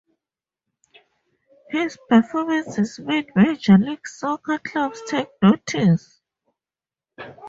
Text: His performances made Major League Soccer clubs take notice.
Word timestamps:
His 1.69 1.95
performances 2.09 2.97
made 2.97 3.29
Major 3.35 3.77
League 3.77 4.07
Soccer 4.07 4.57
clubs 4.57 4.99
take 5.07 5.29
notice. 5.43 6.23